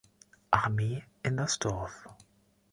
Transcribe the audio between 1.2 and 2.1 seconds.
in das Dorf.